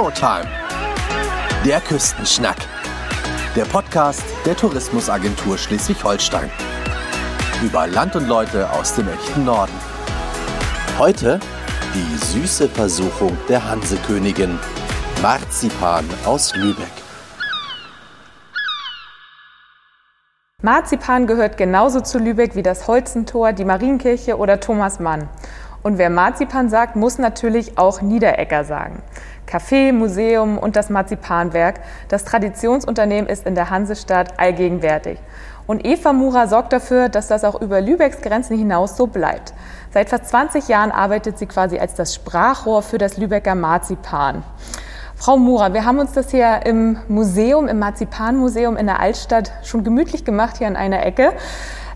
[0.00, 0.48] Showtime.
[1.62, 2.56] Der Küstenschnack.
[3.54, 6.50] Der Podcast der Tourismusagentur Schleswig-Holstein.
[7.62, 9.74] Über Land und Leute aus dem echten Norden.
[10.98, 11.38] Heute
[11.94, 14.58] die süße Versuchung der Hansekönigin.
[15.20, 16.86] Marzipan aus Lübeck.
[20.62, 25.28] Marzipan gehört genauso zu Lübeck wie das Holzentor, die Marienkirche oder Thomas Mann.
[25.82, 29.02] Und wer Marzipan sagt, muss natürlich auch Niederegger sagen.
[29.50, 35.18] Café, Museum und das Marzipanwerk, das Traditionsunternehmen ist in der Hansestadt allgegenwärtig.
[35.66, 39.52] Und Eva Mura sorgt dafür, dass das auch über Lübecks Grenzen hinaus so bleibt.
[39.92, 44.44] Seit fast 20 Jahren arbeitet sie quasi als das Sprachrohr für das Lübecker Marzipan.
[45.16, 49.84] Frau Mura, wir haben uns das hier im Museum, im Marzipanmuseum in der Altstadt schon
[49.84, 51.32] gemütlich gemacht, hier an einer Ecke.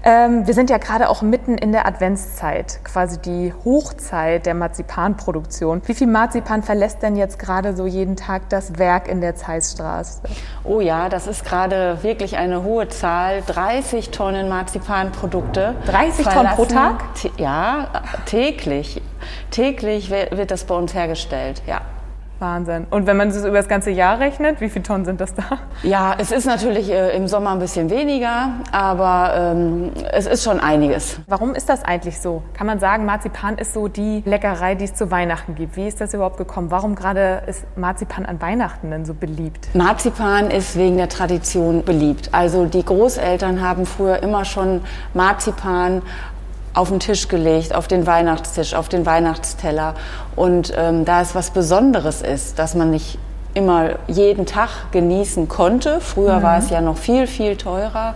[0.06, 5.80] Ähm, wir sind ja gerade auch mitten in der Adventszeit, quasi die Hochzeit der Marzipanproduktion.
[5.86, 10.20] Wie viel Marzipan verlässt denn jetzt gerade so jeden Tag das Werk in der Zeissstraße?
[10.62, 13.42] Oh ja, das ist gerade wirklich eine hohe Zahl.
[13.46, 15.74] 30 Tonnen Marzipanprodukte.
[15.86, 17.02] 30 Tonnen pro Tag?
[17.38, 17.88] Ja,
[18.26, 19.00] täglich.
[19.50, 21.80] Täglich wird das bei uns hergestellt, ja.
[22.44, 22.86] Wahnsinn.
[22.90, 25.44] Und wenn man das über das ganze Jahr rechnet, wie viele Tonnen sind das da?
[25.82, 30.60] Ja, es ist natürlich äh, im Sommer ein bisschen weniger, aber ähm, es ist schon
[30.60, 31.20] einiges.
[31.26, 32.42] Warum ist das eigentlich so?
[32.52, 35.76] Kann man sagen, Marzipan ist so die Leckerei, die es zu Weihnachten gibt.
[35.76, 36.70] Wie ist das überhaupt gekommen?
[36.70, 39.74] Warum gerade ist Marzipan an Weihnachten denn so beliebt?
[39.74, 42.28] Marzipan ist wegen der Tradition beliebt.
[42.32, 44.82] Also die Großeltern haben früher immer schon
[45.14, 46.02] Marzipan
[46.74, 49.94] auf den Tisch gelegt, auf den Weihnachtstisch, auf den Weihnachtsteller.
[50.36, 53.18] Und ähm, da es was Besonderes ist, dass man nicht
[53.54, 56.42] immer jeden Tag genießen konnte, früher mhm.
[56.42, 58.14] war es ja noch viel, viel teurer,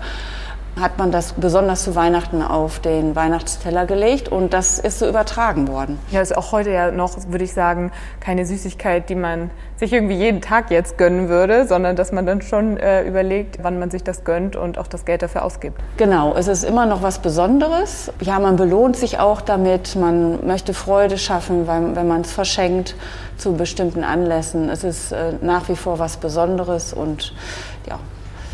[0.80, 5.68] hat man das besonders zu Weihnachten auf den Weihnachtsteller gelegt und das ist so übertragen
[5.68, 5.98] worden.
[6.10, 10.16] Ja, ist auch heute ja noch, würde ich sagen, keine Süßigkeit, die man sich irgendwie
[10.16, 14.02] jeden Tag jetzt gönnen würde, sondern dass man dann schon äh, überlegt, wann man sich
[14.02, 15.80] das gönnt und auch das Geld dafür ausgibt.
[15.96, 18.12] Genau, es ist immer noch was Besonderes.
[18.20, 22.96] Ja, man belohnt sich auch damit, man möchte Freude schaffen, weil, wenn man es verschenkt
[23.36, 24.68] zu bestimmten Anlässen.
[24.68, 27.34] Es ist äh, nach wie vor was Besonderes und
[27.88, 27.98] ja,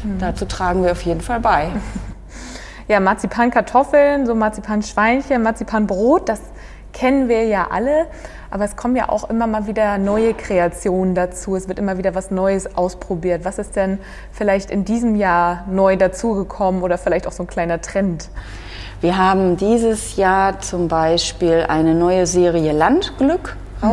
[0.04, 0.18] mhm.
[0.18, 1.68] dazu tragen wir auf jeden Fall bei.
[2.86, 6.40] Ja, Marzipankartoffeln, so Marzipanschweinchen, Marzipanbrot, das
[6.92, 8.06] kennen wir ja alle.
[8.50, 11.56] Aber es kommen ja auch immer mal wieder neue Kreationen dazu.
[11.56, 13.44] Es wird immer wieder was Neues ausprobiert.
[13.44, 13.98] Was ist denn
[14.30, 18.28] vielleicht in diesem Jahr neu dazugekommen oder vielleicht auch so ein kleiner Trend?
[19.00, 23.88] Wir haben dieses Jahr zum Beispiel eine neue Serie Landglück mhm.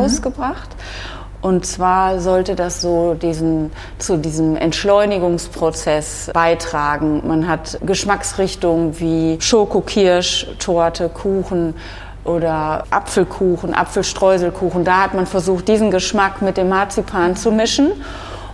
[1.42, 7.22] Und zwar sollte das so diesen, zu diesem Entschleunigungsprozess beitragen.
[7.26, 11.74] Man hat Geschmacksrichtungen wie Schokokirsch, Torte, Kuchen
[12.24, 14.84] oder Apfelkuchen, Apfelstreuselkuchen.
[14.84, 17.90] Da hat man versucht, diesen Geschmack mit dem Marzipan zu mischen.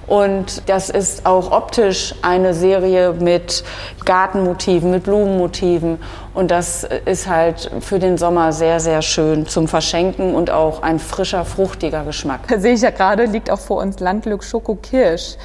[0.08, 3.62] Und das ist auch optisch eine Serie mit
[4.04, 5.98] Gartenmotiven, mit Blumenmotiven.
[6.32, 10.98] Und das ist halt für den Sommer sehr, sehr schön zum Verschenken und auch ein
[10.98, 12.40] frischer, fruchtiger Geschmack.
[12.48, 15.36] Da sehe ich ja gerade, liegt auch vor uns Landglück Schoko Kirsch.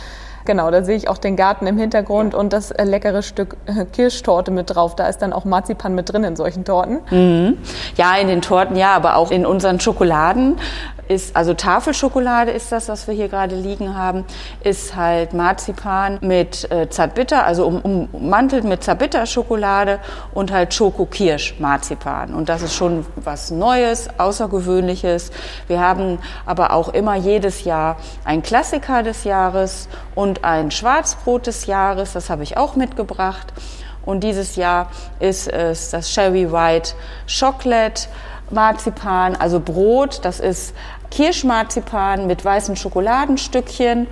[0.45, 3.85] Genau, da sehe ich auch den Garten im Hintergrund und das äh, leckere Stück äh,
[3.85, 4.95] Kirschtorte mit drauf.
[4.95, 6.99] Da ist dann auch Marzipan mit drin in solchen Torten.
[7.11, 7.57] Mhm.
[7.95, 10.57] Ja, in den Torten ja, aber auch in unseren Schokoladen
[11.07, 14.25] ist, also Tafelschokolade ist das, was wir hier gerade liegen haben,
[14.63, 19.99] ist halt Marzipan mit äh, Zartbitter, also um, ummantelt mit Zartbitterschokolade
[20.33, 22.33] und halt Schokokirsch Marzipan.
[22.33, 25.31] Und das ist schon was Neues, Außergewöhnliches.
[25.67, 31.65] Wir haben aber auch immer jedes Jahr ein Klassiker des Jahres und ein Schwarzbrot des
[31.65, 32.13] Jahres.
[32.13, 33.53] Das habe ich auch mitgebracht.
[34.05, 36.93] Und dieses Jahr ist es das Sherry White
[37.27, 38.07] Chocolate
[38.53, 40.19] Marzipan, also Brot.
[40.23, 40.73] Das ist
[41.11, 44.07] Kirschmarzipan mit weißen Schokoladenstückchen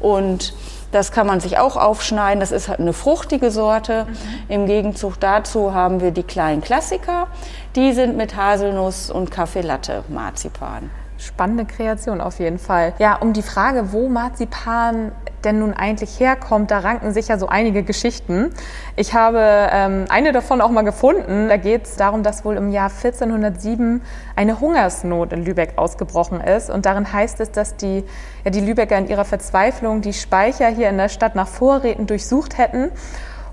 [0.00, 0.54] und
[0.90, 2.40] das kann man sich auch aufschneiden.
[2.40, 4.04] Das ist halt eine fruchtige Sorte.
[4.04, 4.16] Mhm.
[4.48, 7.28] Im Gegenzug dazu haben wir die kleinen Klassiker.
[7.76, 10.90] Die sind mit Haselnuss und Kaffeelatte Marzipan.
[11.22, 12.94] Spannende Kreation auf jeden Fall.
[12.98, 15.12] Ja, um die Frage, wo Marzipan
[15.44, 18.50] denn nun eigentlich herkommt, da ranken sich ja so einige Geschichten.
[18.96, 21.48] Ich habe ähm, eine davon auch mal gefunden.
[21.48, 24.02] Da geht es darum, dass wohl im Jahr 1407
[24.34, 26.70] eine Hungersnot in Lübeck ausgebrochen ist.
[26.70, 28.04] Und darin heißt es, dass die,
[28.44, 32.58] ja, die Lübecker in ihrer Verzweiflung die Speicher hier in der Stadt nach Vorräten durchsucht
[32.58, 32.90] hätten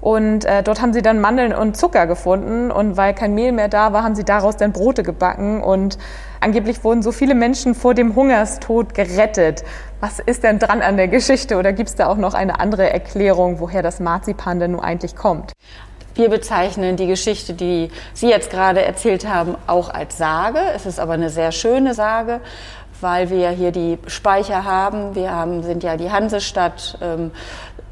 [0.01, 2.71] und äh, dort haben sie dann Mandeln und Zucker gefunden.
[2.71, 5.61] Und weil kein Mehl mehr da war, haben sie daraus dann Brote gebacken.
[5.61, 5.97] Und
[6.39, 9.63] angeblich wurden so viele Menschen vor dem Hungerstod gerettet.
[9.99, 11.57] Was ist denn dran an der Geschichte?
[11.57, 15.15] Oder gibt es da auch noch eine andere Erklärung, woher das Marzipan denn nun eigentlich
[15.15, 15.51] kommt?
[16.15, 20.59] Wir bezeichnen die Geschichte, die Sie jetzt gerade erzählt haben, auch als Sage.
[20.75, 22.41] Es ist aber eine sehr schöne Sage,
[22.99, 25.15] weil wir hier die Speicher haben.
[25.15, 26.97] Wir haben, sind ja die Hansestadt.
[27.01, 27.31] Ähm,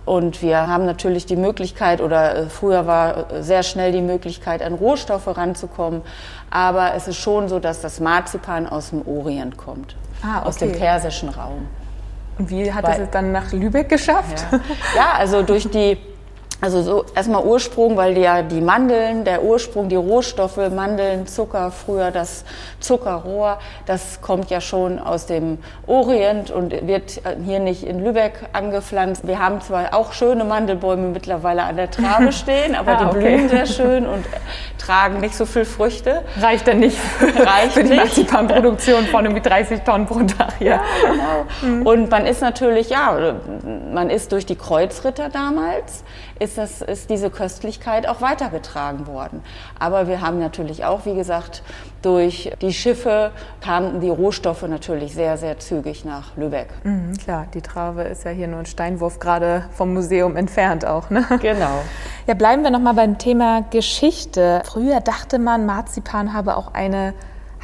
[0.07, 4.61] und wir haben natürlich die Möglichkeit, oder äh, früher war äh, sehr schnell die Möglichkeit,
[4.61, 6.01] an Rohstoffe ranzukommen.
[6.49, 10.47] Aber es ist schon so, dass das Marzipan aus dem Orient kommt, ah, okay.
[10.47, 11.67] aus dem persischen Raum.
[12.39, 14.45] Und wie hat Weil, es dann nach Lübeck geschafft?
[14.51, 14.59] Ja,
[14.95, 15.97] ja also durch die
[16.59, 22.09] also so erstmal Ursprung, weil ja die Mandeln, der Ursprung, die Rohstoffe, Mandeln, Zucker, früher
[22.09, 22.45] das
[22.79, 29.27] Zuckerrohr, das kommt ja schon aus dem Orient und wird hier nicht in Lübeck angepflanzt.
[29.27, 33.19] Wir haben zwar auch schöne Mandelbäume mittlerweile an der Trabe stehen, aber ah, die okay.
[33.19, 34.25] blühen sehr schön und
[34.77, 36.23] tragen nicht so viel Früchte.
[36.39, 40.67] Reicht denn nicht Reicht für die Marzipanproduktion von irgendwie 30 Tonnen pro Tag hier.
[40.67, 41.45] Ja, genau.
[41.61, 41.85] Mhm.
[41.85, 43.35] Und man ist natürlich, ja,
[43.91, 46.03] man ist durch die Kreuzritter damals,
[46.39, 49.41] ist, das, ist diese Köstlichkeit auch weitergetragen worden.
[49.79, 51.63] Aber wir haben natürlich auch, wie gesagt,
[52.01, 53.31] durch die Schiffe
[53.61, 56.69] kamen die Rohstoffe natürlich sehr, sehr zügig nach Lübeck.
[56.83, 61.09] Mhm, klar, die Trave ist ja hier nur ein Steinwurf gerade vom Museum entfernt auch.
[61.09, 61.25] Ne?
[61.41, 61.81] Genau.
[62.27, 64.61] Ja, bleiben wir nochmal beim Thema Geschichte.
[64.67, 67.13] Früher dachte man, Marzipan habe auch eine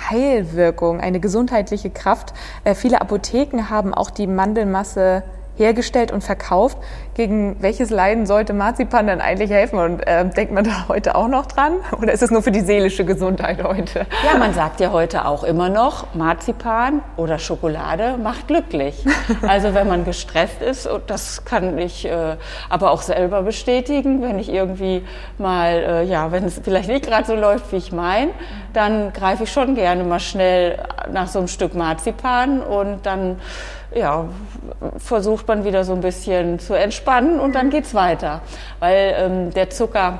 [0.10, 2.34] Heilwirkung, eine gesundheitliche Kraft.
[2.64, 5.24] Äh, viele Apotheken haben auch die Mandelmasse
[5.58, 6.78] hergestellt und verkauft.
[7.15, 9.77] Gegen welches Leiden sollte Marzipan denn eigentlich helfen?
[9.77, 11.74] Und äh, denkt man da heute auch noch dran?
[12.01, 14.07] Oder ist es nur für die seelische Gesundheit heute?
[14.25, 19.06] Ja, man sagt ja heute auch immer noch, Marzipan oder Schokolade macht glücklich.
[19.48, 22.38] Also wenn man gestresst ist, und das kann ich äh,
[22.69, 25.04] aber auch selber bestätigen, wenn ich irgendwie
[25.38, 28.31] mal, äh, ja, wenn es vielleicht nicht gerade so läuft, wie ich meine,
[28.74, 30.80] dann greife ich schon gerne mal schnell
[31.12, 33.38] nach so einem Stück Marzipan und dann
[33.95, 34.25] ja,
[34.98, 37.03] versucht man wieder so ein bisschen zu entspannen
[37.40, 38.42] und dann geht's weiter.
[38.80, 40.20] Weil ähm, der Zucker,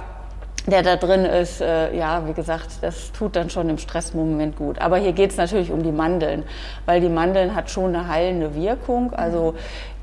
[0.66, 4.80] der da drin ist, äh, ja, wie gesagt, das tut dann schon im Stressmoment gut.
[4.80, 6.44] Aber hier geht's natürlich um die Mandeln,
[6.86, 9.14] weil die Mandeln hat schon eine heilende Wirkung.
[9.14, 9.56] Also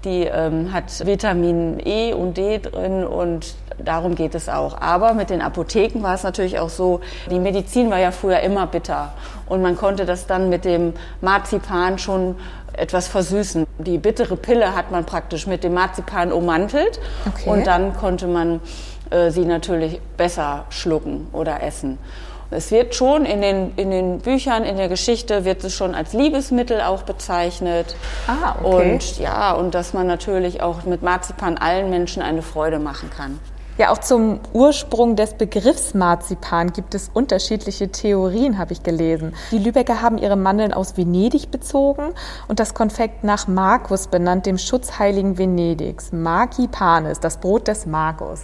[0.05, 3.55] die ähm, hat Vitamin E und D drin und
[3.85, 4.81] darum geht es auch.
[4.81, 7.01] Aber mit den Apotheken war es natürlich auch so,
[7.31, 9.13] die Medizin war ja früher immer bitter
[9.47, 12.37] und man konnte das dann mit dem Marzipan schon
[12.73, 13.67] etwas versüßen.
[13.79, 17.49] Die bittere Pille hat man praktisch mit dem Marzipan ummantelt okay.
[17.49, 18.61] und dann konnte man
[19.11, 21.99] äh, sie natürlich besser schlucken oder essen.
[22.53, 26.13] Es wird schon in den, in den Büchern, in der Geschichte wird es schon als
[26.13, 27.95] Liebesmittel auch bezeichnet.
[28.27, 28.93] Ah, okay.
[28.93, 33.39] Und ja, und dass man natürlich auch mit Marzipan allen Menschen eine Freude machen kann.
[33.79, 39.35] Ja, auch zum Ursprung des Begriffs Marzipan gibt es unterschiedliche Theorien, habe ich gelesen.
[39.53, 42.13] Die Lübecker haben ihre Mandeln aus Venedig bezogen
[42.47, 46.13] und das Konfekt nach Markus benannt, dem Schutzheiligen Venedigs.
[46.13, 48.41] Markipanis, das Brot des Markus.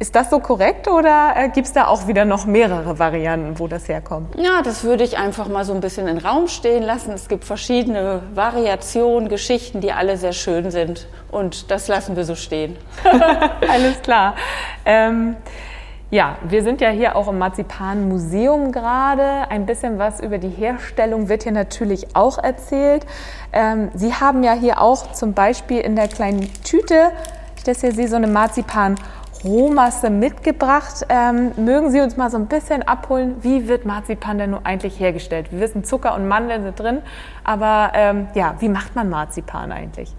[0.00, 3.68] Ist das so korrekt oder äh, gibt es da auch wieder noch mehrere Varianten, wo
[3.68, 4.34] das herkommt?
[4.34, 7.12] Ja, das würde ich einfach mal so ein bisschen in den Raum stehen lassen.
[7.12, 11.06] Es gibt verschiedene Variationen, Geschichten, die alle sehr schön sind.
[11.30, 12.78] Und das lassen wir so stehen.
[13.70, 14.36] Alles klar.
[14.86, 15.36] Ähm,
[16.10, 19.50] ja, wir sind ja hier auch im Marzipan-Museum gerade.
[19.50, 23.04] Ein bisschen was über die Herstellung wird hier natürlich auch erzählt.
[23.52, 27.12] Ähm, Sie haben ja hier auch zum Beispiel in der kleinen Tüte,
[27.58, 28.96] ich das hier sehe, so eine Marzipan-
[29.44, 31.06] Rohmasse mitgebracht.
[31.08, 35.00] Ähm, mögen Sie uns mal so ein bisschen abholen, wie wird Marzipan denn nun eigentlich
[35.00, 35.50] hergestellt?
[35.50, 37.02] Wir wissen, Zucker und Mandeln sind drin,
[37.44, 40.14] aber ähm, ja, wie macht man Marzipan eigentlich?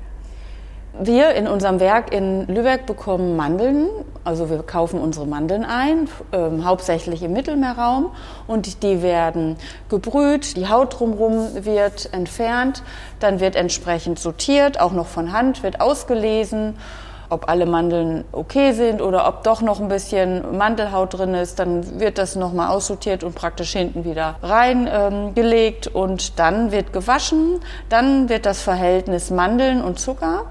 [1.00, 3.88] Wir in unserem Werk in Lübeck bekommen Mandeln,
[4.26, 8.12] also wir kaufen unsere Mandeln ein, äh, hauptsächlich im Mittelmeerraum
[8.46, 9.56] und die werden
[9.88, 12.84] gebrüht, die Haut drumherum wird entfernt,
[13.22, 16.76] dann wird entsprechend sortiert, auch noch von Hand, wird ausgelesen
[17.32, 22.00] ob alle Mandeln okay sind oder ob doch noch ein bisschen Mandelhaut drin ist, dann
[22.00, 27.62] wird das nochmal aussortiert und praktisch hinten wieder reingelegt ähm, und dann wird gewaschen.
[27.90, 30.48] Dann wird das Verhältnis Mandeln und Zucker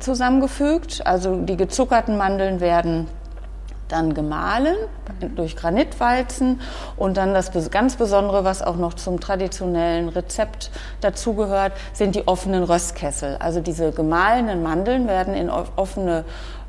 [0.00, 1.06] zusammengefügt.
[1.06, 3.06] Also die gezuckerten Mandeln werden
[3.88, 4.76] dann gemahlen
[5.36, 6.60] durch Granitwalzen
[6.96, 12.64] und dann das ganz Besondere, was auch noch zum traditionellen Rezept dazugehört, sind die offenen
[12.64, 13.36] Röstkessel.
[13.40, 16.24] Also diese gemahlenen Mandeln werden in offene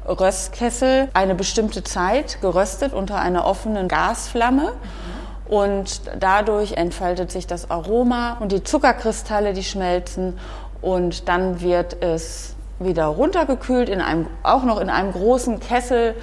[0.07, 4.73] Röstkessel eine bestimmte Zeit geröstet unter einer offenen Gasflamme.
[5.47, 10.39] Und dadurch entfaltet sich das Aroma und die Zuckerkristalle, die schmelzen.
[10.81, 16.15] Und dann wird es wieder runtergekühlt, in einem, auch noch in einem großen Kessel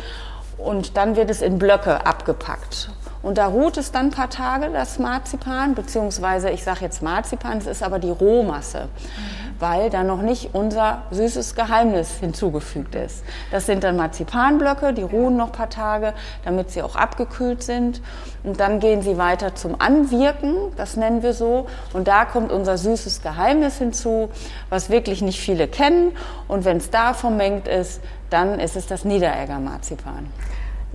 [0.64, 2.90] und dann wird es in Blöcke abgepackt.
[3.22, 7.58] Und da ruht es dann ein paar Tage, das Marzipan, beziehungsweise ich sage jetzt Marzipan,
[7.58, 8.88] es ist aber die Rohmasse.
[8.88, 9.42] Mhm.
[9.62, 13.22] weil da noch nicht unser süßes Geheimnis hinzugefügt ist.
[13.52, 16.14] Das sind dann Marzipanblöcke, die ruhen noch ein paar Tage,
[16.44, 18.02] damit sie auch abgekühlt sind.
[18.42, 21.66] Und dann gehen sie weiter zum Anwirken, das nennen wir so.
[21.92, 24.30] Und da kommt unser süßes Geheimnis hinzu,
[24.68, 26.16] was wirklich nicht viele kennen.
[26.48, 28.00] Und wenn es da vermengt ist,
[28.32, 30.26] dann ist es das Niederegger Marzipan.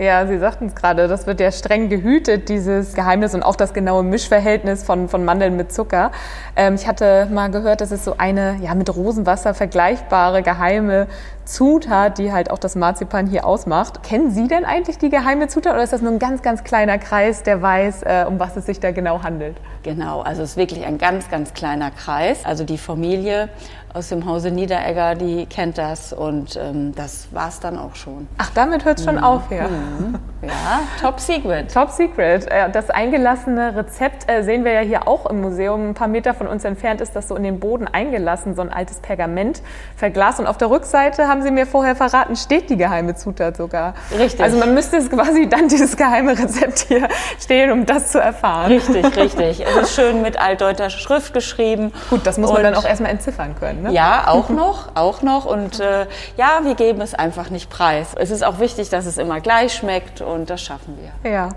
[0.00, 3.74] Ja, Sie sagten es gerade, das wird ja streng gehütet, dieses Geheimnis und auch das
[3.74, 6.12] genaue Mischverhältnis von, von Mandeln mit Zucker.
[6.54, 11.08] Ähm, ich hatte mal gehört, dass es so eine ja, mit Rosenwasser vergleichbare geheime
[11.48, 14.02] Zutat, die halt auch das Marzipan hier ausmacht.
[14.02, 16.98] Kennen Sie denn eigentlich die geheime Zutat oder ist das nur ein ganz, ganz kleiner
[16.98, 19.56] Kreis, der weiß, äh, um was es sich da genau handelt?
[19.82, 22.44] Genau, also es ist wirklich ein ganz, ganz kleiner Kreis.
[22.44, 23.48] Also die Familie
[23.94, 28.28] aus dem Hause Niederegger, die kennt das und ähm, das war es dann auch schon.
[28.36, 29.24] Ach, damit hört es schon mhm.
[29.24, 29.66] auf, ja.
[29.68, 30.18] Mhm.
[30.42, 31.72] Ja, top secret.
[31.72, 32.46] Top secret.
[32.46, 35.90] Äh, das eingelassene Rezept äh, sehen wir ja hier auch im Museum.
[35.90, 38.70] Ein paar Meter von uns entfernt ist das so in den Boden eingelassen, so ein
[38.70, 39.62] altes Pergament
[39.96, 40.38] verglast.
[40.38, 43.94] Und auf der Rückseite, haben Sie mir vorher verraten, steht die geheime Zutat sogar.
[44.16, 44.40] Richtig.
[44.40, 47.08] Also man müsste es quasi dann dieses geheime Rezept hier
[47.40, 48.72] stehlen, um das zu erfahren.
[48.72, 49.64] Richtig, richtig.
[49.66, 51.92] Es ist schön mit altdeutscher Schrift geschrieben.
[52.10, 53.82] Gut, das muss man dann auch erstmal entziffern können.
[53.82, 53.92] Ne?
[53.92, 55.44] Ja, auch noch, auch noch.
[55.44, 58.08] Und äh, ja, wir geben es einfach nicht preis.
[58.16, 61.30] Es ist auch wichtig, dass es immer gleich schmeckt und das schaffen wir.
[61.30, 61.50] Ja,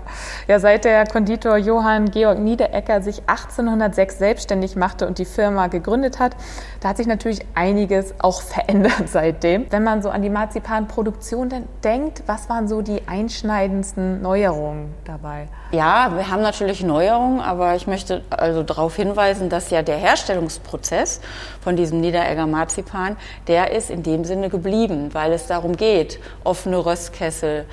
[0.48, 6.18] ja seit der Konditor Johann Georg Niederecker sich 1806 selbstständig machte und die Firma gegründet
[6.18, 6.32] hat,
[6.80, 9.68] da hat sich natürlich einiges auch verändert seitdem.
[9.72, 11.48] Wenn man so an die Marzipanproduktion
[11.82, 15.48] denkt, was waren so die einschneidendsten Neuerungen dabei?
[15.70, 21.22] Ja, wir haben natürlich Neuerungen, aber ich möchte also darauf hinweisen, dass ja der Herstellungsprozess
[21.62, 26.84] von diesem Niederegger Marzipan, der ist in dem Sinne geblieben, weil es darum geht, offene
[26.84, 27.64] Röstkessel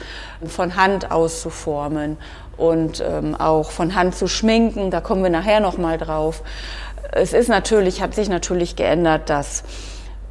[0.47, 2.15] von Hand auszuformen
[2.55, 4.89] und ähm, auch von Hand zu schminken.
[4.89, 6.43] Da kommen wir nachher noch mal drauf.
[7.11, 9.65] Es ist natürlich, hat sich natürlich geändert, dass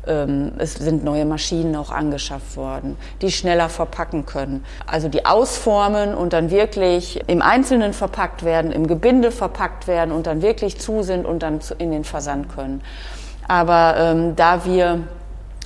[0.07, 4.64] es sind neue Maschinen auch angeschafft worden, die schneller verpacken können.
[4.87, 10.26] Also die ausformen und dann wirklich im Einzelnen verpackt werden, im Gebinde verpackt werden und
[10.26, 12.83] dann wirklich zu sind und dann in den Versand können.
[13.49, 15.00] Aber ähm, da wir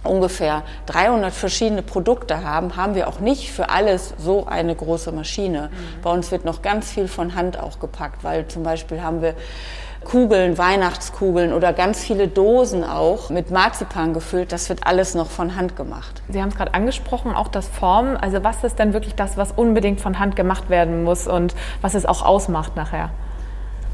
[0.05, 5.71] ungefähr 300 verschiedene Produkte haben, haben wir auch nicht für alles so eine große Maschine.
[5.71, 6.03] Mhm.
[6.03, 9.35] Bei uns wird noch ganz viel von Hand auch gepackt, weil zum Beispiel haben wir
[10.05, 14.53] Kugeln, Weihnachtskugeln oder ganz viele Dosen auch mit Marzipan gefüllt.
[14.53, 16.23] Das wird alles noch von Hand gemacht.
[16.29, 18.17] Sie haben es gerade angesprochen, auch das Formen.
[18.17, 21.95] Also was ist denn wirklich das, was unbedingt von Hand gemacht werden muss und was
[21.95, 23.11] es auch ausmacht nachher?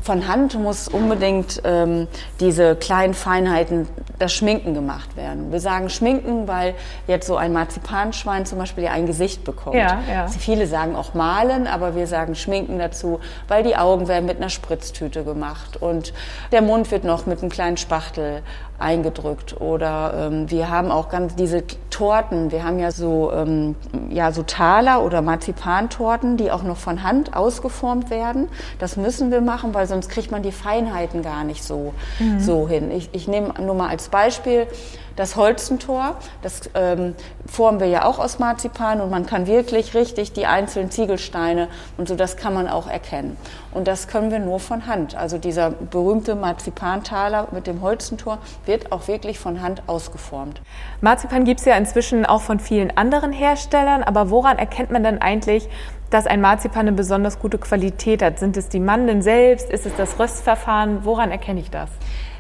[0.09, 2.09] Von Hand muss unbedingt ähm,
[2.41, 3.87] diese kleinen Feinheiten,
[4.19, 5.53] das Schminken gemacht werden.
[5.53, 6.75] Wir sagen Schminken, weil
[7.07, 9.77] jetzt so ein Marzipanschwein zum Beispiel ja ein Gesicht bekommt.
[9.77, 10.27] Ja, ja.
[10.29, 14.49] Viele sagen auch malen, aber wir sagen Schminken dazu, weil die Augen werden mit einer
[14.49, 16.15] Spritztüte gemacht und
[16.53, 18.41] der Mund wird noch mit einem kleinen Spachtel
[18.79, 19.61] eingedrückt.
[19.61, 22.53] Oder ähm, wir haben auch ganz diese Torten.
[22.53, 23.75] Wir haben ja so, ähm,
[24.11, 28.49] ja so Taler oder Marzipantorten, die auch noch von Hand ausgeformt werden.
[28.79, 32.41] Das müssen wir machen, weil sonst kriegt man die Feinheiten gar nicht so, mhm.
[32.41, 32.91] so hin.
[32.91, 34.67] Ich, ich nehme nur mal als Beispiel
[35.19, 40.33] das Holzentor, das ähm, formen wir ja auch aus Marzipan und man kann wirklich richtig
[40.33, 43.37] die einzelnen Ziegelsteine und so, das kann man auch erkennen.
[43.73, 45.17] Und das können wir nur von Hand.
[45.17, 50.63] Also dieser berühmte Marzipantaler mit dem Holzentor wird auch wirklich von Hand ausgeformt.
[51.01, 55.21] Marzipan gibt es ja inzwischen auch von vielen anderen Herstellern, aber woran erkennt man denn
[55.21, 55.69] eigentlich,
[56.11, 58.39] dass ein Marzipan eine besonders gute Qualität hat?
[58.39, 59.69] Sind es die Mandeln selbst?
[59.69, 61.05] Ist es das Röstverfahren?
[61.05, 61.91] Woran erkenne ich das?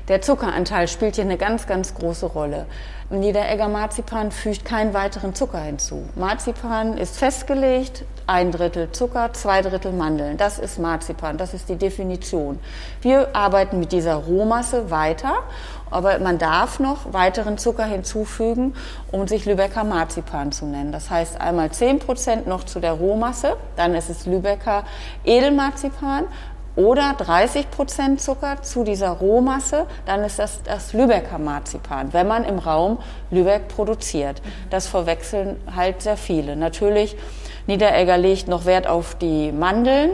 [0.08, 2.64] Der Zuckeranteil spielt hier eine ganz, ganz große Rolle.
[3.10, 6.08] Niederegger Marzipan fügt keinen weiteren Zucker hinzu.
[6.14, 10.38] Marzipan ist festgelegt, ein Drittel Zucker, zwei Drittel Mandeln.
[10.38, 12.58] Das ist Marzipan, das ist die Definition.
[13.02, 15.42] Wir arbeiten mit dieser Rohmasse weiter,
[15.90, 18.74] aber man darf noch weiteren Zucker hinzufügen,
[19.12, 20.90] um sich Lübecker Marzipan zu nennen.
[20.90, 24.84] Das heißt einmal 10 Prozent noch zu der Rohmasse, dann ist es Lübecker
[25.24, 26.24] Edelmarzipan
[26.78, 32.44] oder 30 Prozent Zucker zu dieser Rohmasse, dann ist das das Lübecker Marzipan, wenn man
[32.44, 32.98] im Raum
[33.32, 34.40] Lübeck produziert.
[34.70, 36.54] Das verwechseln halt sehr viele.
[36.54, 37.16] Natürlich,
[37.66, 40.10] Niederegger legt noch Wert auf die Mandeln.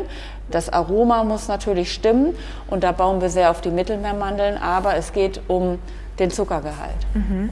[0.50, 2.34] Das Aroma muss natürlich stimmen
[2.68, 5.78] und da bauen wir sehr auf die Mittelmeermandeln, aber es geht um
[6.18, 6.96] den Zuckergehalt.
[7.12, 7.50] Mhm.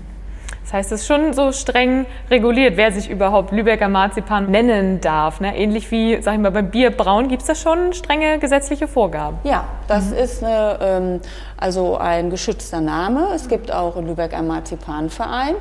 [0.73, 5.39] Das heißt, es ist schon so streng reguliert, wer sich überhaupt Lübecker Marzipan nennen darf.
[5.39, 5.55] Ne?
[5.55, 9.37] Ähnlich wie, sag ich mal, beim Bier braun gibt es da schon strenge gesetzliche Vorgaben.
[9.45, 10.17] Ja, das mhm.
[10.17, 11.21] ist eine, ähm,
[11.59, 13.29] also ein geschützter Name.
[13.35, 15.57] Es gibt auch in Lübeck einen Marzipanverein,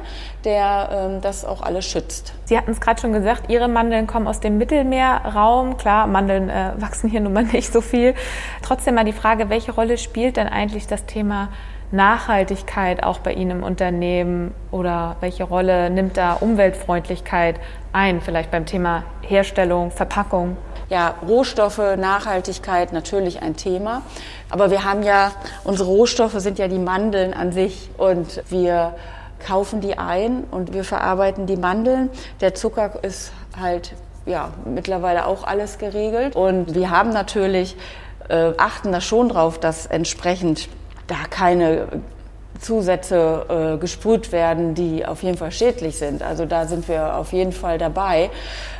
[0.46, 2.34] der ähm, das auch alles schützt.
[2.46, 5.76] Sie hatten es gerade schon gesagt, Ihre Mandeln kommen aus dem Mittelmeerraum.
[5.76, 8.14] Klar, Mandeln äh, wachsen hier nun mal nicht so viel.
[8.62, 11.50] Trotzdem mal die Frage, welche Rolle spielt denn eigentlich das Thema
[11.92, 17.60] Nachhaltigkeit auch bei Ihnen im Unternehmen oder welche Rolle nimmt da Umweltfreundlichkeit
[17.94, 20.58] ein, vielleicht beim Thema Herstellung, Verpackung?
[20.90, 24.02] Ja, Rohstoffe, Nachhaltigkeit natürlich ein Thema.
[24.50, 25.32] Aber wir haben ja,
[25.64, 28.96] unsere Rohstoffe sind ja die Mandeln an sich und wir
[29.46, 32.10] kaufen die ein und wir verarbeiten die Mandeln.
[32.42, 33.94] Der Zucker ist halt
[34.26, 36.36] ja, mittlerweile auch alles geregelt.
[36.36, 37.76] Und wir haben natürlich,
[38.30, 40.70] äh, achten da schon drauf, dass entsprechend
[41.08, 41.88] da keine
[42.62, 46.22] Zusätze äh, gesprüht werden, die auf jeden Fall schädlich sind.
[46.22, 48.30] Also da sind wir auf jeden Fall dabei.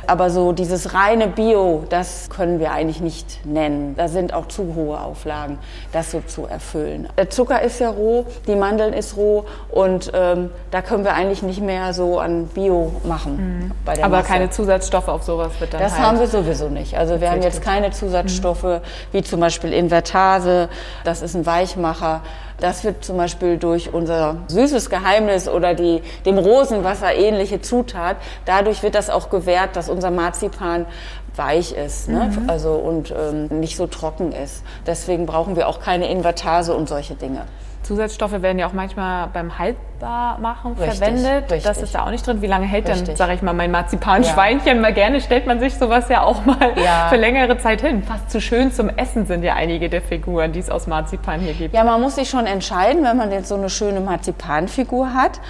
[0.06, 3.94] Aber so dieses reine Bio, das können wir eigentlich nicht nennen.
[3.96, 5.58] Da sind auch zu hohe Auflagen,
[5.92, 7.08] das so zu erfüllen.
[7.16, 11.42] Der Zucker ist ja roh, die Mandeln ist roh und ähm, da können wir eigentlich
[11.42, 13.72] nicht mehr so an Bio machen.
[13.86, 14.02] Mhm.
[14.02, 14.28] Aber Masse.
[14.28, 16.96] keine Zusatzstoffe auf sowas wird dann Das halt haben wir sowieso nicht.
[16.98, 18.80] Also wir haben jetzt keine Zusatzstoffe mhm.
[19.12, 20.68] wie zum Beispiel Invertase.
[21.04, 22.22] Das ist ein Weichmacher.
[22.62, 28.84] Das wird zum Beispiel durch unser süßes Geheimnis oder die, dem Rosenwasser ähnliche Zutat, dadurch
[28.84, 30.86] wird das auch gewährt, dass unser Marzipan
[31.34, 32.30] weich ist ne?
[32.30, 32.48] Mhm.
[32.48, 34.62] also, und ähm, nicht so trocken ist.
[34.86, 37.46] Deswegen brauchen wir auch keine Invertase und solche Dinge.
[37.82, 41.42] Zusatzstoffe werden ja auch manchmal beim Haltbarmachen richtig, verwendet.
[41.50, 41.62] Richtig.
[41.64, 42.40] Das ist da auch nicht drin.
[42.40, 43.08] Wie lange hält richtig.
[43.08, 44.76] denn, sage ich mal, mein Marzipanschweinchen?
[44.76, 44.80] Ja.
[44.80, 47.08] Mal gerne stellt man sich sowas ja auch mal ja.
[47.08, 48.02] für längere Zeit hin.
[48.02, 51.54] Fast zu schön zum Essen sind ja einige der Figuren, die es aus Marzipan hier
[51.54, 51.74] gibt.
[51.74, 55.40] Ja, man muss sich schon entscheiden, wenn man jetzt so eine schöne Marzipanfigur hat.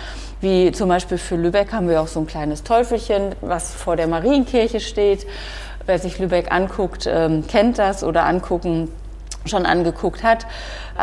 [0.40, 4.08] Wie zum Beispiel für Lübeck haben wir auch so ein kleines Teufelchen, was vor der
[4.08, 5.26] Marienkirche steht.
[5.86, 8.88] Wer sich Lübeck anguckt, ähm, kennt das oder angucken
[9.46, 10.46] schon angeguckt hat.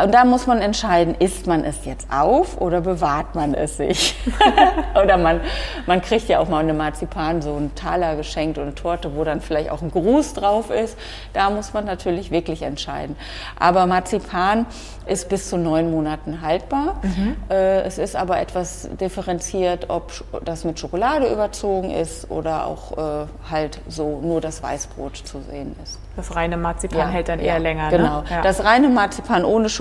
[0.03, 4.15] Und da muss man entscheiden, isst man es jetzt auf oder bewahrt man es sich?
[5.01, 5.41] oder man,
[5.85, 9.23] man kriegt ja auch mal eine Marzipan, so einen Taler geschenkt oder eine Torte, wo
[9.23, 10.97] dann vielleicht auch ein Gruß drauf ist.
[11.33, 13.15] Da muss man natürlich wirklich entscheiden.
[13.59, 14.65] Aber Marzipan
[15.05, 16.95] ist bis zu neun Monaten haltbar.
[17.01, 17.35] Mhm.
[17.49, 20.11] Äh, es ist aber etwas differenziert, ob
[20.45, 25.75] das mit Schokolade überzogen ist oder auch äh, halt so nur das Weißbrot zu sehen
[25.83, 25.99] ist.
[26.15, 27.89] Das reine Marzipan ja, hält dann eher länger.
[27.89, 27.97] Ne?
[27.97, 28.21] Genau.
[28.21, 28.25] Ne?
[28.29, 28.41] Ja.
[28.41, 29.78] Das reine Marzipan ohne Schokolade,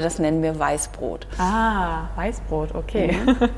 [0.00, 1.26] das nennen wir Weißbrot.
[1.38, 3.16] Ah, Weißbrot, okay.
[3.24, 3.36] Mhm.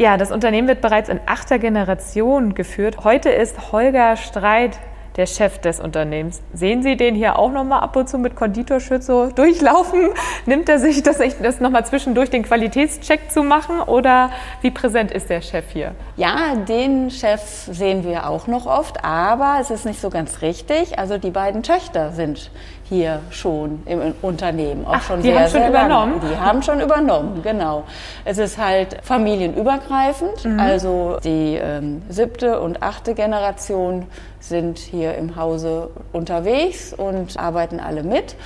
[0.00, 2.98] Ja, das Unternehmen wird bereits in achter Generation geführt.
[3.02, 4.78] Heute ist Holger Streit
[5.18, 6.40] der Chef des Unternehmens.
[6.54, 10.10] Sehen Sie den hier auch nochmal ab und zu mit Konditorschütze durchlaufen?
[10.46, 14.30] Nimmt er sich das, das nochmal zwischendurch den Qualitätscheck zu machen oder
[14.62, 15.96] wie präsent ist der Chef hier?
[16.16, 21.00] Ja, den Chef sehen wir auch noch oft, aber es ist nicht so ganz richtig.
[21.00, 22.52] Also die beiden Töchter sind
[22.88, 24.86] hier schon im Unternehmen.
[24.86, 26.20] Auch Ach, schon die sehr, haben schon übernommen?
[26.20, 27.84] Die haben schon übernommen, genau.
[28.24, 30.44] Es ist halt familienübergreifend.
[30.44, 30.60] Mhm.
[30.60, 34.06] Also die ähm, siebte und achte Generation
[34.40, 38.36] sind hier im Hause unterwegs und arbeiten alle mit.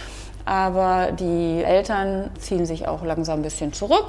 [0.45, 4.07] Aber die Eltern ziehen sich auch langsam ein bisschen zurück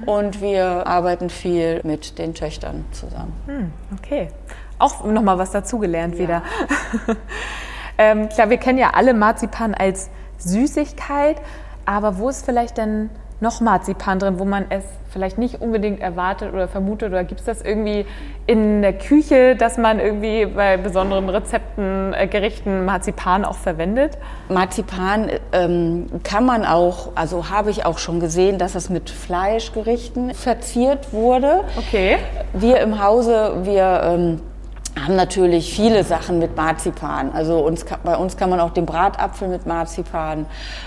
[0.00, 0.08] mhm.
[0.08, 3.34] und wir arbeiten viel mit den Töchtern zusammen.
[3.46, 4.28] Mhm, okay.
[4.78, 6.20] Auch nochmal was dazugelernt ja.
[6.20, 6.42] wieder.
[7.98, 11.36] Ähm, klar, wir kennen ja alle Marzipan als Süßigkeit,
[11.86, 16.52] aber wo ist vielleicht denn noch Marzipan drin, wo man es vielleicht nicht unbedingt erwartet
[16.52, 17.10] oder vermutet?
[17.10, 18.04] Oder gibt es das irgendwie
[18.46, 24.18] in der Küche, dass man irgendwie bei besonderen Rezepten, äh, Gerichten Marzipan auch verwendet?
[24.48, 30.34] Marzipan ähm, kann man auch, also habe ich auch schon gesehen, dass es mit Fleischgerichten
[30.34, 31.60] verziert wurde.
[31.76, 32.16] Okay.
[32.52, 34.40] Wir im Hause, wir ähm,
[34.98, 37.32] haben natürlich viele Sachen mit Marzipan.
[37.32, 40.46] Also uns, bei uns kann man auch den Bratapfel mit Marzipan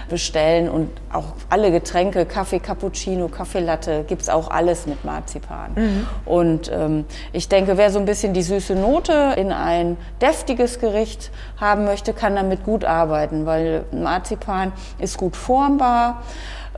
[0.09, 5.71] bestellen und auch alle Getränke, Kaffee, Cappuccino, Kaffee Latte, gibt's auch alles mit Marzipan.
[5.75, 6.07] Mhm.
[6.25, 11.29] Und ähm, ich denke, wer so ein bisschen die süße Note in ein deftiges Gericht
[11.59, 16.23] haben möchte, kann damit gut arbeiten, weil Marzipan ist gut formbar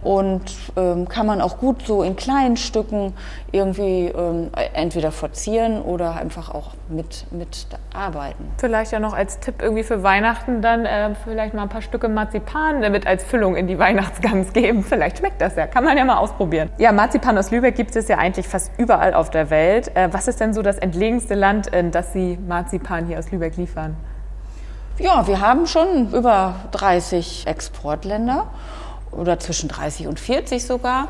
[0.01, 0.43] und
[0.77, 3.13] ähm, kann man auch gut so in kleinen Stücken
[3.51, 8.51] irgendwie ähm, entweder verzieren oder einfach auch mit, mit arbeiten.
[8.57, 12.07] Vielleicht ja noch als Tipp irgendwie für Weihnachten dann äh, vielleicht mal ein paar Stücke
[12.07, 14.83] Marzipan damit als Füllung in die Weihnachtsgans geben.
[14.83, 16.69] Vielleicht schmeckt das ja, kann man ja mal ausprobieren.
[16.77, 19.95] Ja, Marzipan aus Lübeck gibt es ja eigentlich fast überall auf der Welt.
[19.95, 23.57] Äh, was ist denn so das entlegenste Land, in das Sie Marzipan hier aus Lübeck
[23.57, 23.95] liefern?
[24.99, 28.47] Ja, wir haben schon über 30 Exportländer
[29.11, 31.09] oder zwischen 30 und 40 sogar.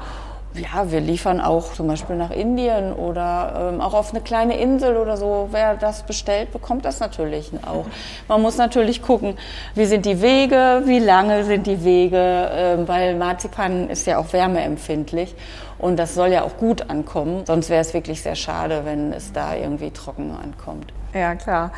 [0.56, 4.98] Ja, wir liefern auch zum Beispiel nach Indien oder ähm, auch auf eine kleine Insel
[4.98, 5.50] oder so.
[5.52, 7.86] Wer das bestellt, bekommt das natürlich auch.
[8.28, 9.38] Man muss natürlich gucken,
[9.76, 14.34] wie sind die Wege, wie lange sind die Wege, äh, weil Marzipan ist ja auch
[14.34, 15.36] wärmeempfindlich
[15.78, 17.44] und das soll ja auch gut ankommen.
[17.46, 20.92] Sonst wäre es wirklich sehr schade, wenn es da irgendwie trocken ankommt.
[21.14, 21.72] Ja, klar.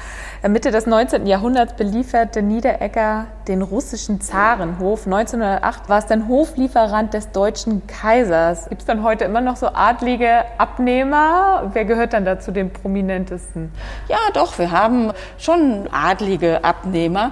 [0.48, 1.26] Mitte des 19.
[1.26, 5.06] Jahrhunderts belieferte Niederegger den russischen Zarenhof.
[5.06, 8.68] 1908 war es dann Hoflieferant des deutschen Kaisers.
[8.68, 11.70] Gibt es dann heute immer noch so adlige Abnehmer?
[11.74, 13.72] Wer gehört dann dazu den prominentesten?
[14.10, 17.32] Ja, doch, wir haben schon adlige Abnehmer.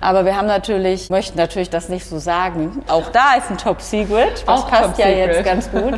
[0.00, 2.82] Aber wir haben natürlich, möchten natürlich das nicht so sagen.
[2.88, 4.44] Auch da ist ein Top Secret.
[4.46, 5.26] Das auch passt ja Secret.
[5.36, 5.94] jetzt ganz gut.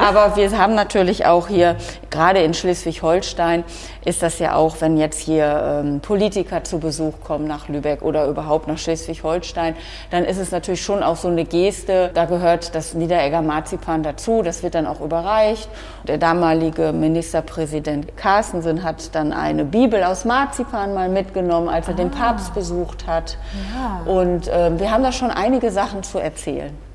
[0.00, 1.76] Aber wir haben natürlich auch hier,
[2.10, 3.64] gerade in Schleswig-Holstein,
[4.08, 8.26] ist das ja auch, wenn jetzt hier ähm, Politiker zu Besuch kommen nach Lübeck oder
[8.26, 9.76] überhaupt nach Schleswig-Holstein,
[10.10, 12.10] dann ist es natürlich schon auch so eine Geste.
[12.14, 14.42] Da gehört das Niederegger Marzipan dazu.
[14.42, 15.68] Das wird dann auch überreicht.
[16.06, 21.96] Der damalige Ministerpräsident Carstensen hat dann eine Bibel aus Marzipan mal mitgenommen, als er ah.
[21.98, 23.36] den Papst besucht hat.
[23.74, 24.10] Ja.
[24.10, 26.87] Und äh, wir haben da schon einige Sachen zu erzählen.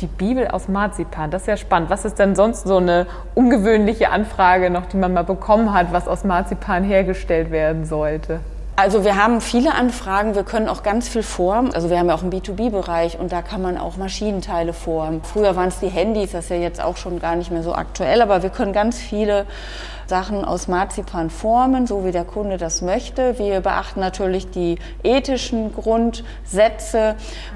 [0.00, 1.90] Die Bibel aus Marzipan, das ist ja spannend.
[1.90, 6.08] Was ist denn sonst so eine ungewöhnliche Anfrage noch, die man mal bekommen hat, was
[6.08, 8.40] aus Marzipan hergestellt werden sollte?
[8.76, 11.74] Also wir haben viele Anfragen, wir können auch ganz viel formen.
[11.74, 15.20] Also wir haben ja auch einen B2B-Bereich und da kann man auch Maschinenteile formen.
[15.22, 17.74] Früher waren es die Handys, das ist ja jetzt auch schon gar nicht mehr so
[17.74, 19.44] aktuell, aber wir können ganz viele
[20.10, 23.38] Sachen aus Marzipan formen, so wie der Kunde das möchte.
[23.38, 27.14] Wir beachten natürlich die ethischen Grundsätze,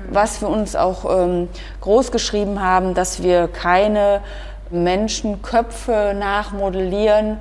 [0.08, 1.48] was wir uns auch ähm,
[1.82, 4.22] groß geschrieben haben, dass wir keine
[4.70, 7.38] Menschenköpfe nachmodellieren,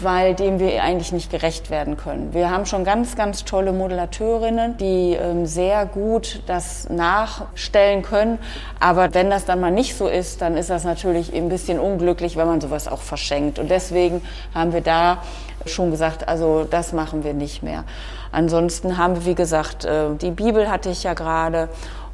[0.00, 2.34] weil dem wir eigentlich nicht gerecht werden können.
[2.34, 8.38] Wir haben schon ganz, ganz tolle Modelateurinnen, die ähm, sehr gut das nachstellen können.
[8.78, 12.36] Aber wenn das dann mal nicht so ist, dann ist das natürlich ein bisschen unglücklich,
[12.36, 13.58] wenn man sowas auch verschenkt.
[13.58, 14.22] Und deswegen
[14.54, 15.22] haben wir da
[15.64, 17.84] schon gesagt, also das machen wir nicht mehr.
[18.32, 21.68] Ansonsten haben wir, wie gesagt, äh, die Bibel hatte ich ja gerade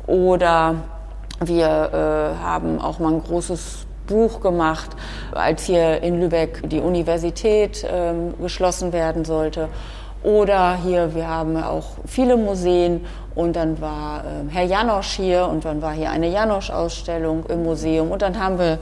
[0.06, 0.76] oder
[1.40, 4.90] wir äh, haben auch mal ein großes Buch gemacht,
[5.32, 9.68] als hier in Lübeck die Universität ähm, geschlossen werden sollte.
[10.22, 15.64] Oder hier, wir haben auch viele Museen und dann war äh, Herr Janosch hier und
[15.64, 18.78] dann war hier eine Janosch-Ausstellung im Museum und dann haben wir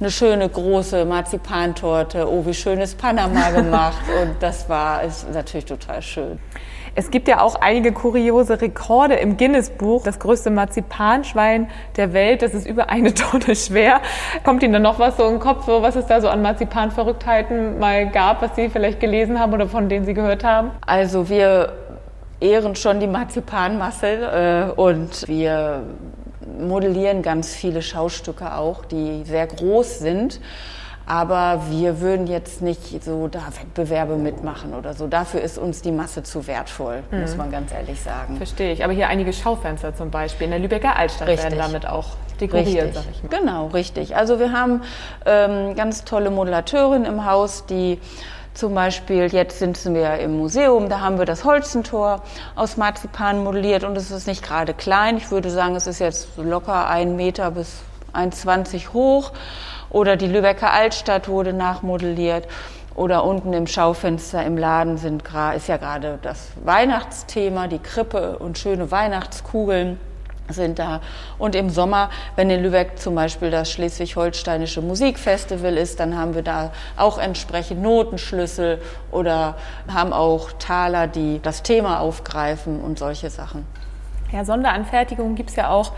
[0.00, 6.02] eine schöne große Marzipantorte, oh wie schönes Panama gemacht und das war ist natürlich total
[6.02, 6.40] schön.
[6.94, 10.02] Es gibt ja auch einige kuriose Rekorde im Guinness-Buch.
[10.04, 14.00] Das größte Marzipanschwein der Welt, das ist über eine Tonne schwer.
[14.44, 18.10] Kommt Ihnen da noch was so im Kopf, was es da so an Marzipanverrücktheiten mal
[18.10, 20.70] gab, was Sie vielleicht gelesen haben oder von denen Sie gehört haben?
[20.86, 21.72] Also wir
[22.40, 25.84] ehren schon die Marzipanmasse äh, und wir
[26.60, 30.40] modellieren ganz viele Schaustücke auch, die sehr groß sind.
[31.06, 35.06] Aber wir würden jetzt nicht so da Wettbewerbe mitmachen oder so.
[35.06, 37.20] Dafür ist uns die Masse zu wertvoll, mhm.
[37.20, 38.36] muss man ganz ehrlich sagen.
[38.36, 38.84] Verstehe ich.
[38.84, 41.50] Aber hier einige Schaufenster zum Beispiel in der Lübecker Altstadt richtig.
[41.50, 42.08] werden damit auch
[42.40, 43.38] dekoriert, sag ich mal.
[43.38, 44.16] Genau, richtig.
[44.16, 44.82] Also wir haben
[45.26, 47.98] ähm, ganz tolle Modulateurinnen im Haus, die
[48.54, 52.22] zum Beispiel, jetzt sind wir im Museum, da haben wir das Holzentor
[52.54, 55.16] aus Marzipan modelliert und es ist nicht gerade klein.
[55.16, 57.80] Ich würde sagen, es ist jetzt locker ein Meter bis
[58.12, 59.32] 1,20 hoch
[59.92, 62.48] oder die Lübecker Altstadt wurde nachmodelliert.
[62.94, 65.22] Oder unten im Schaufenster im Laden sind,
[65.56, 69.98] ist ja gerade das Weihnachtsthema, die Krippe und schöne Weihnachtskugeln
[70.48, 71.00] sind da.
[71.38, 76.42] Und im Sommer, wenn in Lübeck zum Beispiel das Schleswig-Holsteinische Musikfestival ist, dann haben wir
[76.42, 79.56] da auch entsprechend Notenschlüssel oder
[79.90, 83.66] haben auch Taler, die das Thema aufgreifen und solche Sachen.
[84.32, 85.92] Ja, Sonderanfertigungen gibt es ja auch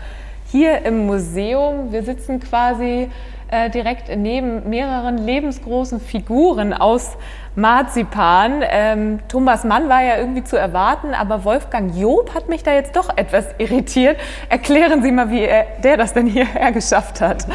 [0.51, 1.91] hier im Museum.
[1.91, 3.09] Wir sitzen quasi
[3.49, 7.17] äh, direkt neben mehreren lebensgroßen Figuren aus
[7.55, 8.63] Marzipan.
[8.67, 12.95] Ähm, Thomas Mann war ja irgendwie zu erwarten, aber Wolfgang Job hat mich da jetzt
[12.95, 14.17] doch etwas irritiert.
[14.49, 17.45] Erklären Sie mal, wie er, der das denn hierher geschafft hat.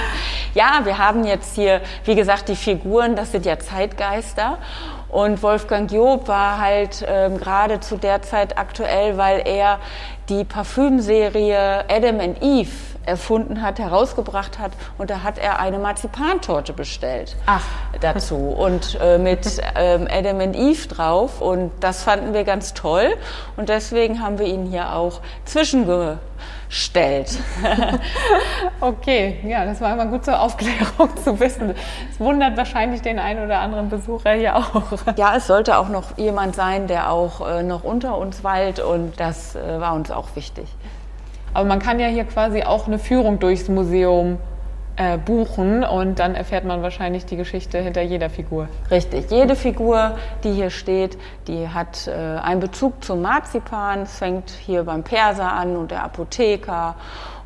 [0.54, 4.58] Ja, wir haben jetzt hier, wie gesagt, die Figuren, das sind ja Zeitgeister.
[5.10, 9.80] Und Wolfgang Job war halt ähm, gerade zu der Zeit aktuell, weil er
[10.28, 12.70] die Parfümserie Adam and Eve
[13.06, 14.72] erfunden hat, herausgebracht hat.
[14.98, 17.64] Und da hat er eine Marzipantorte bestellt Ach.
[18.00, 21.40] dazu und äh, mit ähm, Adam and Eve drauf.
[21.40, 23.16] Und das fanden wir ganz toll.
[23.56, 27.38] Und deswegen haben wir ihn hier auch zwischengestellt.
[28.80, 31.74] okay, ja, das war immer gut zur Aufklärung zu wissen.
[32.10, 34.92] Es wundert wahrscheinlich den einen oder anderen Besucher hier auch.
[35.16, 39.18] Ja, es sollte auch noch jemand sein, der auch äh, noch unter uns weilt und
[39.18, 40.66] das äh, war uns auch wichtig.
[41.52, 44.38] Aber man kann ja hier quasi auch eine Führung durchs Museum
[44.96, 48.68] äh, buchen und dann erfährt man wahrscheinlich die Geschichte hinter jeder Figur.
[48.90, 54.02] Richtig, jede Figur, die hier steht, die hat äh, einen Bezug zum Marzipan.
[54.02, 56.96] Es fängt hier beim Perser an und der Apotheker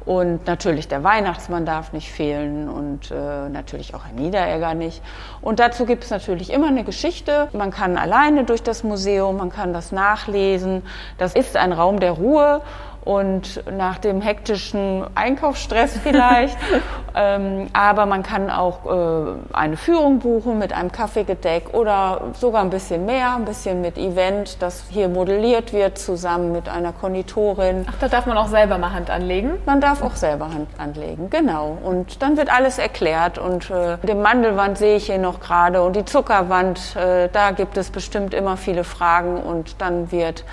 [0.04, 5.02] Und natürlich der Weihnachtsmann darf nicht fehlen und äh, natürlich auch ein Niederegger nicht.
[5.40, 7.48] Und dazu gibt es natürlich immer eine Geschichte.
[7.54, 10.82] Man kann alleine durch das Museum, man kann das nachlesen.
[11.16, 12.60] Das ist ein Raum der Ruhe
[13.04, 16.56] und nach dem hektischen Einkaufsstress vielleicht.
[17.14, 22.70] ähm, aber man kann auch äh, eine Führung buchen mit einem Kaffeegedeck oder sogar ein
[22.70, 27.86] bisschen mehr, ein bisschen mit Event, das hier modelliert wird zusammen mit einer Konditorin.
[27.88, 29.52] Ach, da darf man auch selber mal Hand anlegen?
[29.66, 31.76] Man darf auch selber Hand anlegen, genau.
[31.82, 35.94] Und dann wird alles erklärt und äh, die Mandelwand sehe ich hier noch gerade und
[35.96, 40.44] die Zuckerwand, äh, da gibt es bestimmt immer viele Fragen und dann wird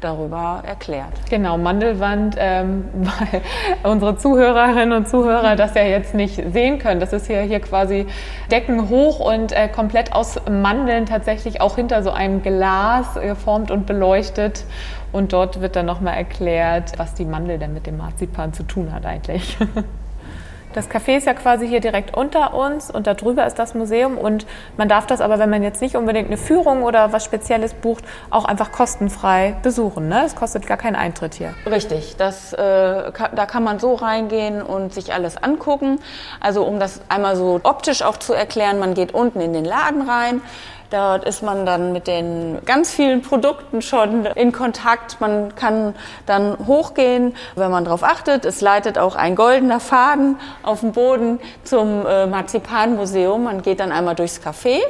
[0.00, 1.12] darüber erklärt.
[1.28, 3.42] Genau, Mandelwand, ähm, weil
[3.82, 7.00] unsere Zuhörerinnen und Zuhörer das ja jetzt nicht sehen können.
[7.00, 8.06] Das ist hier, hier quasi
[8.50, 13.86] Decken hoch und äh, komplett aus Mandeln tatsächlich auch hinter so einem Glas geformt und
[13.86, 14.64] beleuchtet.
[15.12, 18.92] Und dort wird dann nochmal erklärt, was die Mandel denn mit dem Marzipan zu tun
[18.92, 19.58] hat eigentlich.
[20.72, 24.16] Das Café ist ja quasi hier direkt unter uns und da drüber ist das Museum
[24.16, 27.74] und man darf das aber, wenn man jetzt nicht unbedingt eine Führung oder was Spezielles
[27.74, 30.08] bucht, auch einfach kostenfrei besuchen.
[30.08, 30.22] Ne?
[30.24, 31.54] Es kostet gar keinen Eintritt hier.
[31.66, 35.98] Richtig, das, äh, da kann man so reingehen und sich alles angucken.
[36.38, 40.08] Also um das einmal so optisch auch zu erklären, man geht unten in den Laden
[40.08, 40.40] rein,
[40.90, 45.20] Dort ist man dann mit den ganz vielen Produkten schon in Kontakt.
[45.20, 45.94] Man kann
[46.26, 48.44] dann hochgehen, wenn man darauf achtet.
[48.44, 53.44] Es leitet auch ein goldener Faden auf dem Boden zum äh, Marzipanmuseum.
[53.44, 54.80] Man geht dann einmal durchs Café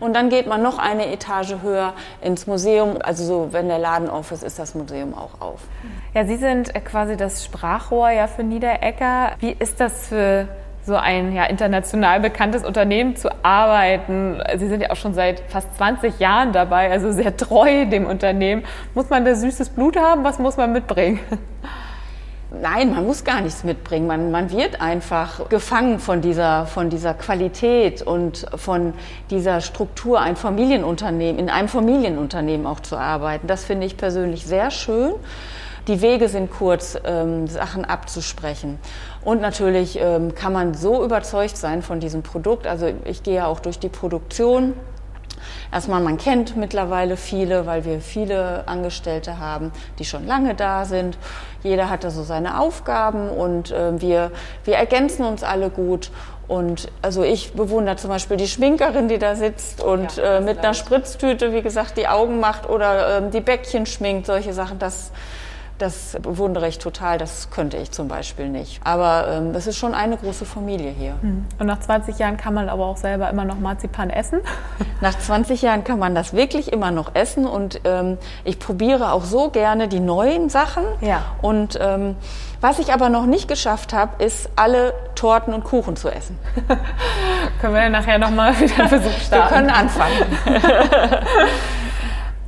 [0.00, 2.98] und dann geht man noch eine Etage höher ins Museum.
[3.00, 5.60] Also so, wenn der Laden auf ist, ist das Museum auch auf.
[6.14, 9.32] Ja, Sie sind quasi das Sprachrohr ja für Niederecker.
[9.38, 10.48] Wie ist das für
[10.86, 14.40] so ein ja, international bekanntes Unternehmen zu arbeiten.
[14.56, 18.64] Sie sind ja auch schon seit fast 20 Jahren dabei, also sehr treu dem Unternehmen.
[18.94, 20.24] Muss man da süßes Blut haben?
[20.24, 21.20] Was muss man mitbringen?
[22.60, 24.06] Nein, man muss gar nichts mitbringen.
[24.06, 28.92] Man, man wird einfach gefangen von dieser, von dieser Qualität und von
[29.30, 33.46] dieser Struktur, ein Familienunternehmen, in einem Familienunternehmen auch zu arbeiten.
[33.46, 35.14] Das finde ich persönlich sehr schön.
[35.88, 38.78] Die Wege sind kurz, ähm, Sachen abzusprechen.
[39.24, 42.66] Und natürlich ähm, kann man so überzeugt sein von diesem Produkt.
[42.66, 44.74] Also ich gehe ja auch durch die Produktion.
[45.72, 51.18] Erstmal, man kennt mittlerweile viele, weil wir viele Angestellte haben, die schon lange da sind.
[51.62, 54.30] Jeder hat da so seine Aufgaben und äh, wir,
[54.64, 56.10] wir ergänzen uns alle gut.
[56.46, 60.58] Und also ich bewundere zum Beispiel die Schminkerin, die da sitzt und ja, äh, mit
[60.58, 64.78] einer Spritztüte, wie gesagt, die Augen macht oder äh, die Bäckchen schminkt, solche Sachen.
[64.78, 65.10] Das,
[65.84, 68.80] das bewundere ich total, das könnte ich zum Beispiel nicht.
[68.84, 71.14] Aber ähm, es ist schon eine große Familie hier.
[71.20, 71.44] Hm.
[71.58, 74.40] Und nach 20 Jahren kann man aber auch selber immer noch Marzipan essen?
[75.00, 79.24] Nach 20 Jahren kann man das wirklich immer noch essen und ähm, ich probiere auch
[79.24, 80.84] so gerne die neuen Sachen.
[81.02, 81.22] Ja.
[81.42, 82.16] Und ähm,
[82.62, 86.38] was ich aber noch nicht geschafft habe, ist alle Torten und Kuchen zu essen.
[87.60, 89.50] können wir ja nachher nochmal wieder einen Versuch starten.
[89.50, 90.14] Wir können anfangen.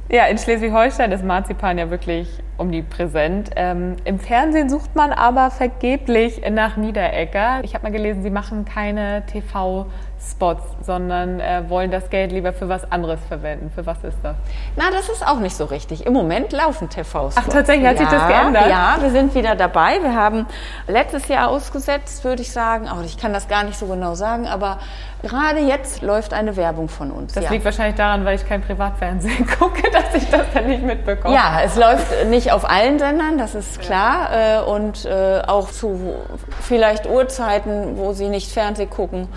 [0.09, 3.51] Ja, in Schleswig-Holstein ist Marzipan ja wirklich omnipräsent.
[3.57, 7.65] Ähm, Im Fernsehen sucht man aber vergeblich nach Niederegger.
[7.65, 9.87] Ich habe mal gelesen, Sie machen keine TV-
[10.19, 13.71] Spots, sondern äh, wollen das Geld lieber für was anderes verwenden.
[13.75, 14.35] Für was ist das?
[14.75, 16.07] Na, das ist auch nicht so richtig.
[16.07, 17.37] Im Moment laufen TV-Spots.
[17.37, 18.69] Ach, tatsächlich hat ja, sich das geändert?
[18.69, 20.03] Ja, wir sind wieder dabei.
[20.03, 20.47] Wir haben
[20.89, 22.89] letztes Jahr ausgesetzt, würde ich sagen.
[22.89, 24.79] Aber ich kann das gar nicht so genau sagen, aber
[25.23, 27.35] gerade jetzt läuft eine Werbung von uns.
[27.35, 27.51] Das ja.
[27.51, 31.35] liegt wahrscheinlich daran, weil ich kein Privatfernsehen gucke, dass ich das dann nicht mitbekomme.
[31.35, 34.31] Ja, es läuft nicht auf allen Sendern, das ist klar.
[34.33, 34.61] Ja.
[34.61, 36.15] Äh, und äh, auch zu
[36.63, 39.29] vielleicht Uhrzeiten, wo sie nicht Fernsehen gucken.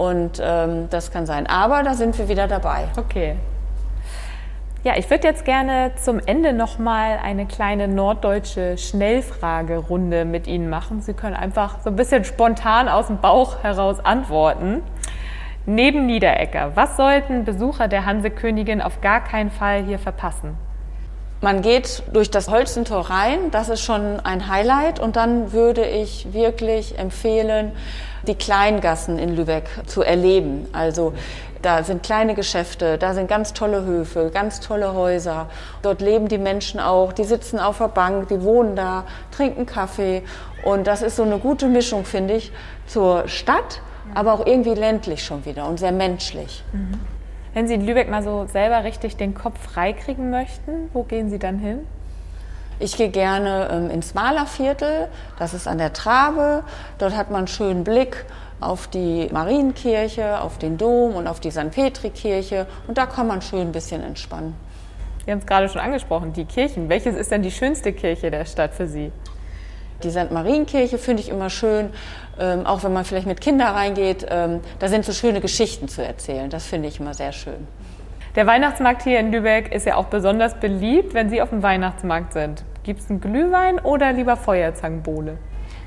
[0.00, 1.46] Und ähm, das kann sein.
[1.46, 2.88] Aber da sind wir wieder dabei.
[2.96, 3.36] Okay.
[4.82, 11.02] Ja, ich würde jetzt gerne zum Ende nochmal eine kleine norddeutsche Schnellfragerunde mit Ihnen machen.
[11.02, 14.82] Sie können einfach so ein bisschen spontan aus dem Bauch heraus antworten.
[15.66, 20.56] Neben Niederecker, was sollten Besucher der Hansekönigin auf gar keinen Fall hier verpassen?
[21.42, 25.00] Man geht durch das Holzentor rein, das ist schon ein Highlight.
[25.00, 27.72] Und dann würde ich wirklich empfehlen,
[28.26, 30.68] die Kleingassen in Lübeck zu erleben.
[30.72, 31.14] Also
[31.62, 35.48] da sind kleine Geschäfte, da sind ganz tolle Höfe, ganz tolle Häuser.
[35.82, 40.22] Dort leben die Menschen auch, die sitzen auf der Bank, die wohnen da, trinken Kaffee.
[40.62, 42.52] Und das ist so eine gute Mischung, finde ich,
[42.86, 43.80] zur Stadt,
[44.14, 46.64] aber auch irgendwie ländlich schon wieder und sehr menschlich.
[46.72, 47.19] Mhm.
[47.52, 51.38] Wenn Sie in Lübeck mal so selber richtig den Kopf freikriegen möchten, wo gehen Sie
[51.38, 51.80] dann hin?
[52.78, 55.08] Ich gehe gerne ähm, ins Malerviertel,
[55.38, 56.62] das ist an der Trabe.
[56.98, 58.24] Dort hat man einen schönen Blick
[58.60, 61.70] auf die Marienkirche, auf den Dom und auf die St.
[61.72, 64.54] Petri-Kirche und da kann man schön ein bisschen entspannen.
[65.24, 66.88] Wir haben es gerade schon angesprochen, die Kirchen.
[66.88, 69.12] Welches ist denn die schönste Kirche der Stadt für Sie?
[70.02, 70.30] Die St.
[70.30, 71.90] Marienkirche finde ich immer schön,
[72.40, 74.26] ähm, auch wenn man vielleicht mit Kindern reingeht.
[74.28, 76.50] Ähm, da sind so schöne Geschichten zu erzählen.
[76.50, 77.68] Das finde ich immer sehr schön.
[78.36, 82.32] Der Weihnachtsmarkt hier in Lübeck ist ja auch besonders beliebt, wenn Sie auf dem Weihnachtsmarkt
[82.32, 82.64] sind.
[82.84, 85.36] Gibt es einen Glühwein oder lieber Feuerzangenbowle?